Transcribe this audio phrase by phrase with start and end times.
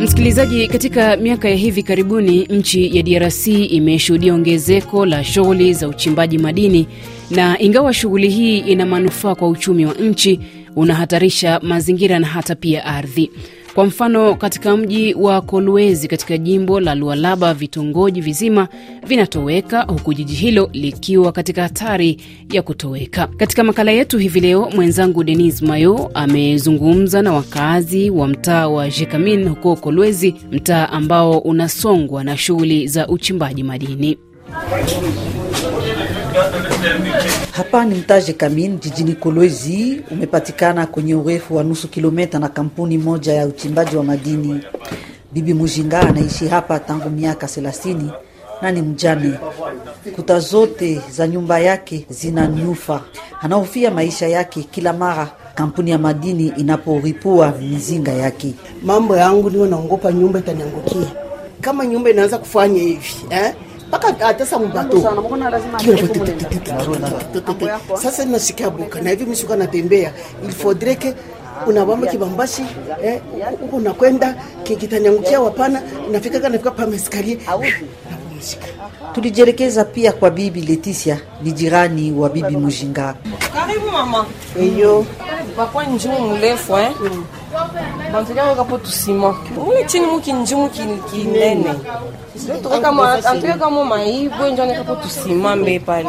[0.00, 6.38] Msikilizaji, katika miaka ya hivi karibuni nchi ya DRC imeshuhudia ongezeko la shughuli za uchimbaji
[6.38, 6.86] madini,
[7.30, 10.40] na ingawa shughuli hii ina manufaa kwa uchumi wa nchi,
[10.76, 13.30] unahatarisha mazingira na hata pia ardhi.
[13.76, 18.68] Kwa mfano, katika mji wa Kolwezi katika jimbo la Lualaba, vitongoji vizima
[19.06, 22.20] vinatoweka huku jiji hilo likiwa katika hatari
[22.52, 23.26] ya kutoweka.
[23.26, 29.48] Katika makala yetu hivi leo, mwenzangu Denis Mayo amezungumza na wakazi wa mtaa wa Jekamin
[29.48, 34.18] huko Kolwezi, mtaa ambao unasongwa na shughuli za uchimbaji madini.
[37.52, 43.32] Hapa ni mtaje Kamin jijini Kolwezi, umepatikana kwenye urefu wa nusu kilomita na kampuni moja
[43.32, 44.60] ya uchimbaji wa madini.
[45.32, 48.10] Bibi Mujinga anaishi hapa tangu miaka thelathini
[48.62, 49.32] na ni mjane.
[50.16, 53.00] Kuta zote za nyumba yake zina nyufa.
[53.40, 58.54] Anahofia maisha yake kila mara kampuni ya madini inaporipua mizinga yake.
[58.82, 61.06] Mambo yangu niwe naongopa nyumba itaniangukia.
[61.60, 63.54] Kama nyumba inaanza kufanya hivi eh?
[63.98, 64.98] Mpaka atasa mubato
[68.02, 70.12] sasa nasikia buka na hivi misuka natembea.
[70.44, 71.14] Ilifodreke
[71.66, 72.62] unabamba kibambashi
[73.02, 73.20] eh,
[73.60, 75.82] huko nakwenda kikitanyangukia wapana
[76.12, 76.70] nafika kanafika
[79.12, 83.14] tulijerekeza pia kwa bibi Leticia, ni jirani wa bibi Mujinga.
[83.54, 84.26] Karibu mama.
[84.60, 85.06] eyo
[85.56, 86.90] Bakwa njumu mrefu eh.
[88.12, 89.34] Bantulia weka po tusima.
[89.64, 91.74] Mule chini muki njumu ki- kinene.
[92.36, 96.08] Sio kama antuya kama maibwe njoo neka po tusima mbe pale.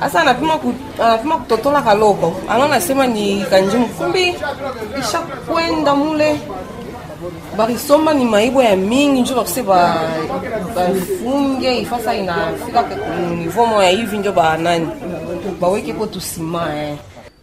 [0.00, 2.32] Asa anapima ku, anapima kutotola kaloko.
[2.48, 4.34] Anaona nasema ni kanjumu kumbi
[5.00, 5.18] isha
[5.52, 6.36] kwenda mule
[7.56, 9.96] barisomba ni maibwe ya mingi njo bakuse ba
[10.74, 12.84] bafunge ifasa inafika
[13.36, 14.88] niveau moya hivi njo banani
[15.60, 16.04] baweke po
[16.76, 16.96] eh.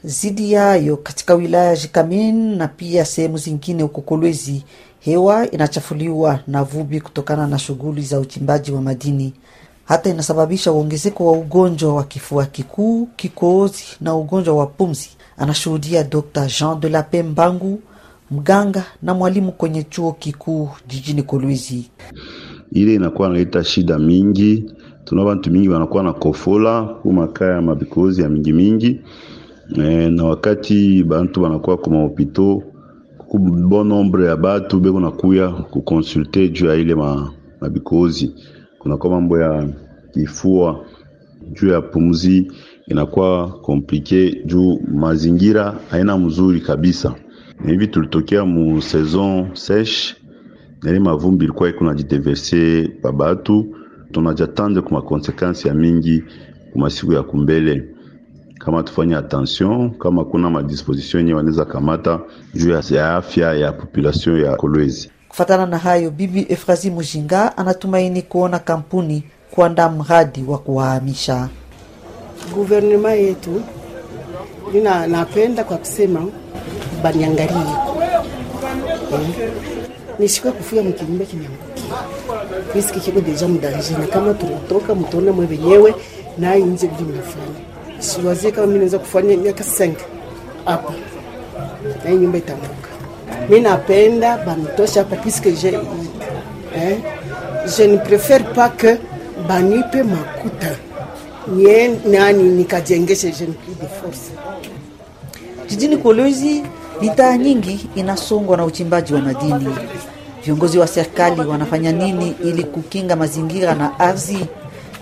[0.04, 4.64] Zidi yayo katika wilaya ya Jikamin na pia sehemu zingine huko Kolwezi,
[5.00, 9.34] hewa inachafuliwa na vumbi kutokana na shughuli za uchimbaji wa madini.
[9.86, 16.48] Hata inasababisha uongezeko wa ugonjwa wa kifua kikuu, kikohozi na ugonjwa wa pumzi, anashuhudia Dr
[16.59, 17.80] Jean de la Mbangu,
[18.31, 21.90] mganga na mwalimu kwenye chuo kikuu jijini Kolwezi.
[22.72, 24.72] ile inakuwa naleta shida mingi.
[25.06, 29.02] Tuna bantu mingi wanakuwa na kofola kumakaa ya mabikozi ya mingi mingi
[29.78, 32.64] e, na wakati bantu wanakuwa kwa mahopito
[33.18, 38.36] ku bon nombre ya batu beko nakuya kukonsulte juu ya ile ma, mabikozi
[38.80, 39.70] kunakuwa mambo ya
[40.14, 40.86] kifua
[41.54, 42.52] juu ya pumzi
[42.88, 47.16] inakuwa komplike juu mazingira haina mzuri kabisa.
[47.66, 50.16] Na hivi tulitokea mu saison sèche
[50.84, 53.76] nali mavumbi ilikuwa iko najideverse pa batu,
[54.12, 55.02] tunajatande kuma
[55.66, 56.24] ya mingi
[56.74, 57.84] kumasiku ya kumbele,
[58.66, 62.20] kama tufanye attention, kama kuna madisposition yenye wanaweza kamata
[62.54, 65.10] juu ya- ya afya ya population ya Kolwezi.
[65.30, 71.50] Kufatana na hayo, bibi Efrazi Mujinga anatumaini kuona kampuni kuandaa mradi wa kuwahamisha.
[72.56, 73.62] guvernema yetu
[74.74, 76.26] nina napenda kwa kusema
[77.04, 77.56] baniangalie
[79.14, 79.50] eh,
[80.20, 81.96] nishikwe kufia mkinyumba kinyangukia
[82.76, 85.96] riski kiko deja mdanjini, kama tunatoka mtuone mwe wenyewe
[86.38, 87.71] na inje vile mnafanya
[88.01, 89.91] siwazie kama mi naweza kufanya miaka 5
[90.66, 90.94] hapa
[92.03, 92.89] na hii nyumba itaanguka
[93.50, 95.79] Mi napenda banitosha hapa piske je
[96.75, 96.97] eh,
[97.78, 98.72] je ne préfère pas
[99.47, 100.75] banipe makuta
[101.47, 104.31] nye nani nikajengeshe jeune plus de force.
[105.69, 106.63] Jijini Kolwezi,
[107.01, 109.75] mitaa nyingi inasongwa na uchimbaji wa madini.
[110.45, 114.45] Viongozi wa serikali wanafanya nini ili kukinga mazingira na ardhi?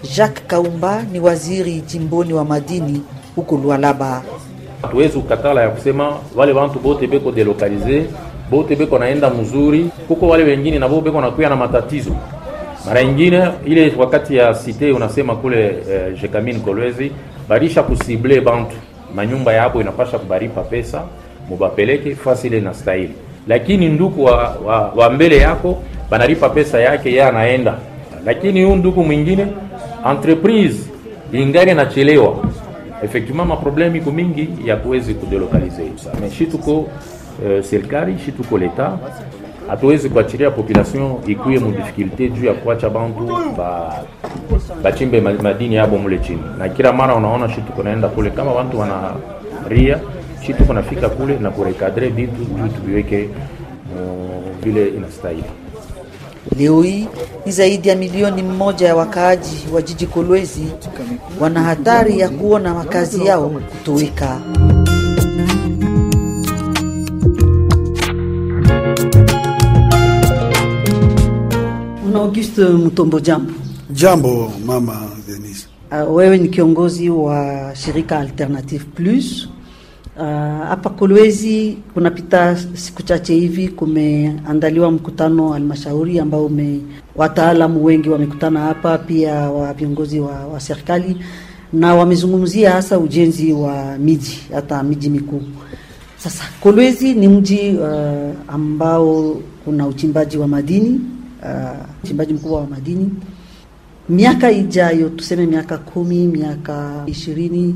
[0.03, 3.01] Jacques Kaumba ni waziri jimboni wa madini
[3.35, 4.21] huko Lualaba.
[4.81, 8.05] hatuwezi kukatala ya kusema wale bantu bote beko delokalize
[8.51, 12.11] bote beko naenda mzuri, kuko wale wengine nabo beko nakuya na matatizo.
[12.85, 17.11] Mara ingine ile wakati ya site unasema kule eh, Jekamin Kolwezi
[17.49, 18.75] barisha kusible bantu
[19.16, 21.03] manyumba yabo inapasha kubaripa pesa
[21.49, 23.13] mubapeleke fasi ile na stahili,
[23.47, 27.75] lakini nduku wa, wa, wa mbele yako banaripa pesa yake yeye anaenda,
[28.25, 29.47] lakini huyu nduku mwingine
[30.05, 30.90] entreprise
[31.34, 32.35] ingali nachelewa
[33.03, 35.84] effectivement maproblème iko mingi ya kuwezi kudelokalize
[36.22, 36.87] mais shi tuko uh,
[37.63, 38.97] serikali shi tuko leta
[39.67, 41.73] hatuwezi kuachilia population ikuye mu
[42.17, 43.29] juu ya kuacha bantu
[44.84, 48.29] bachimbe ba madini yabo mule chini, na kila mara unaona shi tuko naenda kule.
[48.29, 49.13] Kama bantu wana
[49.69, 49.99] ria
[50.45, 55.43] shi tuko nafika kule na kurekadre bintu juu tuviweke uh, vile inastahili.
[56.57, 57.07] Leo hii
[57.46, 60.67] ni zaidi ya milioni mmoja ya wakaaji wa jiji Kolwezi
[61.40, 64.41] wana hatari ya kuona makazi yao kutoweka.
[72.16, 73.53] Auguste Mutombo, jambo.
[73.91, 75.67] Jambo mama Denise.
[75.91, 79.49] Uh, wewe ni kiongozi wa shirika Alternative Plus
[80.19, 81.77] uh, hapa Kolwezi.
[81.93, 86.79] Kunapita siku chache hivi kumeandaliwa mkutano halmashauri ambao ume
[87.16, 91.17] wataalamu wengi wamekutana hapa, pia wa viongozi wa, wa serikali
[91.73, 95.41] na wamezungumzia hasa ujenzi wa miji hata miji mikuu.
[96.17, 99.35] Sasa Kolwezi ni mji uh, ambao
[99.66, 101.01] kuna uchimbaji wa madini
[101.43, 103.09] uh, uchimbaji mkubwa wa madini
[104.09, 107.75] miaka ijayo tuseme miaka kumi miaka ishirini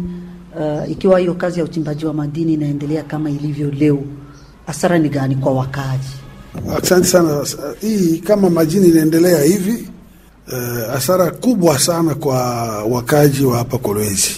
[0.59, 4.00] uh, ikiwa hiyo kazi ya uchimbaji wa madini inaendelea kama ilivyo leo,
[4.67, 6.07] hasara ni gani kwa wakaaji?
[6.83, 7.45] Asante sana.
[7.81, 9.88] Hii kama majini inaendelea hivi,
[10.94, 12.38] hasara uh, kubwa sana kwa
[12.85, 14.31] wakaaji wa hapa Kolwezi.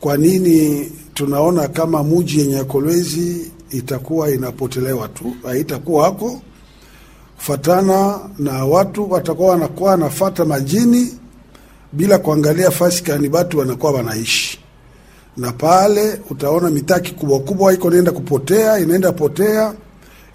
[0.00, 6.42] Kwa nini tunaona kama muji yenye Kolwezi itakuwa inapotelewa tu, haitakuwa hako
[7.36, 11.14] fatana na watu watakuwa wanakuwa wanafata majini
[11.92, 14.58] bila kuangalia fasi kani batu wanakuwa wanaishi,
[15.36, 19.74] na pale utaona mitaki kubwa kubwa iko naenda kupotea, inaenda potea,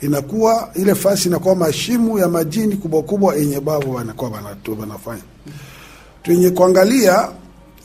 [0.02, 4.32] inakuwa ile fasi inakuwa mashimu ya majini kubwa kubwa yenye bavu wanakuwa
[4.80, 5.22] wanafanya.
[6.24, 7.30] Tuenye kuangalia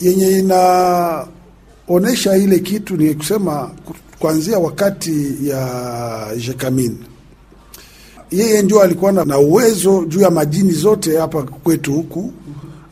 [0.01, 3.71] yenye inaonesha ile kitu ni kusema
[4.19, 6.97] kuanzia wakati ya Jekamin.
[8.31, 12.33] Yeye ndio alikuwa na uwezo juu ya majini zote hapa kwetu huku,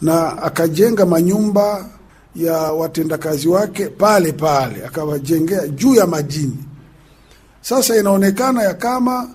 [0.03, 1.89] na akajenga manyumba
[2.37, 6.59] ya watendakazi wake pale pale, akawajengea juu ya majini.
[7.61, 9.29] Sasa inaonekana ya kama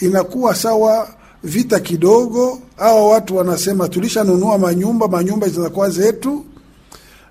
[0.00, 1.08] inakuwa sawa
[1.42, 2.58] vita kidogo.
[2.76, 6.44] Hawa watu wanasema tulishanunua manyumba, manyumba zinakuwa zetu,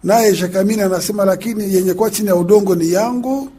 [0.04, 3.50] naye Shekamini anasema lakini yenye kuwa chini ya udongo ni yangu.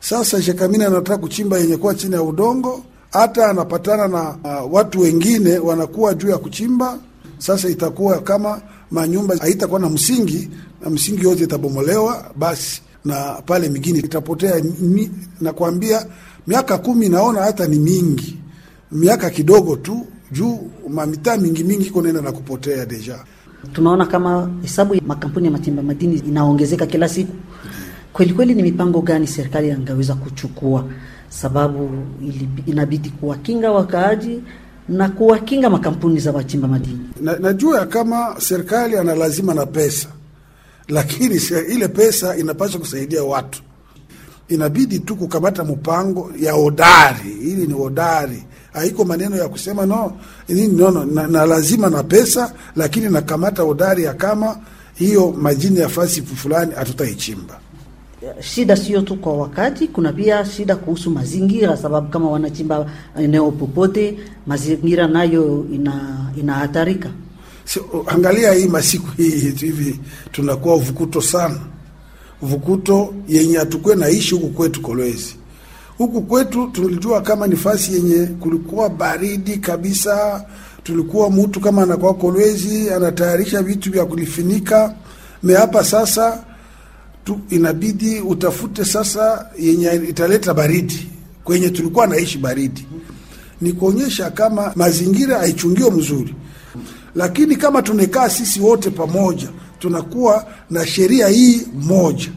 [0.00, 2.82] Sasa Shekamini anataka kuchimba yenye kuwa chini ya udongo
[3.12, 4.28] hata anapatana na
[4.62, 6.98] uh, watu wengine wanakuwa juu ya kuchimba.
[7.38, 8.60] Sasa itakuwa kama
[8.90, 10.50] manyumba haitakuwa na msingi,
[10.84, 14.62] na msingi yote itabomolewa, basi na pale mingine itapotea.
[15.40, 16.06] Nakwambia
[16.46, 18.38] miaka kumi naona hata ni mingi,
[18.92, 23.18] miaka kidogo tu juu mamitaa mingi mingi iko nenda na kupotea deja.
[23.72, 27.32] Tunaona kama hesabu ya makampuni ya machimba madini inaongezeka kila siku.
[28.12, 30.84] Kweli kweli, ni mipango gani serikali angeweza kuchukua
[31.28, 31.90] sababu
[32.66, 34.42] inabidi kuwakinga wakaaji
[34.88, 36.98] na kuwakinga makampuni za wachimba madini.
[37.20, 40.08] Na, najua kama serikali ana lazima na pesa,
[40.88, 43.62] lakini ile pesa inapaswa kusaidia watu.
[44.48, 48.42] Inabidi tu kukamata mpango ya hodari, ili ni hodari,
[48.72, 50.12] haiko maneno ya kusema no
[50.48, 54.56] nini nono na, na lazima na pesa, lakini nakamata hodari ya kama
[54.94, 57.60] hiyo majini ya fasi fulani hatutaichimba
[58.40, 64.18] shida sio tu kwa wakati, kuna pia shida kuhusu mazingira, sababu kama wanachimba eneo popote,
[64.46, 67.10] mazingira nayo ina inahatarika.
[67.64, 70.00] So, angalia hii masiku hii hivi
[70.32, 71.58] tunakuwa vukuto sana,
[72.42, 75.36] vukuto yenye hatukuwe naishi huku kwetu Kolwezi.
[75.98, 80.44] Huku kwetu tulijua kama ni fasi yenye kulikuwa baridi kabisa,
[80.82, 84.94] tulikuwa mtu kama anakuwa Kolwezi anatayarisha vitu vya kulifinika
[85.42, 86.44] me hapa sasa
[87.26, 91.08] tu inabidi utafute sasa yenye italeta baridi
[91.44, 92.86] kwenye tulikuwa naishi baridi,
[93.60, 96.34] ni kuonyesha kama mazingira haichungiwe mzuri.
[97.14, 102.28] Lakini kama tunekaa sisi wote pamoja, tunakuwa na sheria hii moja,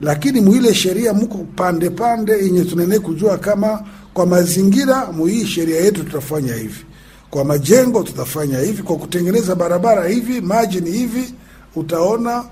[0.00, 3.82] lakini muile sheria mko pande pande yenye tunene kujua kama
[4.14, 6.84] kwa mazingira muhii sheria yetu tutafanya hivi,
[7.30, 11.34] kwa majengo tutafanya hivi, kwa kutengeneza barabara hivi, maji ni hivi,
[11.76, 12.44] utaona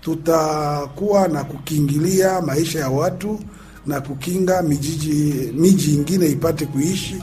[0.00, 3.40] tutakuwa na kukingilia maisha ya watu
[3.86, 7.16] na kukinga mijiji miji ingine ipate kuishi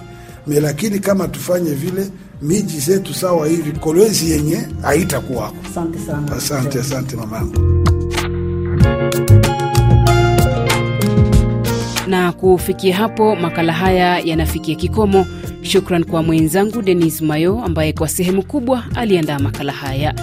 [0.47, 2.07] me, lakini kama tufanye vile
[2.41, 5.55] miji zetu sawa hivi, Kolwezi yenye haitakuwako.
[5.71, 6.31] Asante sana.
[6.35, 7.83] Asante, asante mamangu.
[12.07, 15.25] Na kufikia hapo makala haya yanafikia kikomo.
[15.61, 20.13] Shukran kwa mwenzangu Denis Mayo ambaye kwa sehemu kubwa aliandaa makala haya.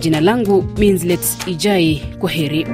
[0.00, 2.66] Jina langu Minslet Ijai, kwa heri.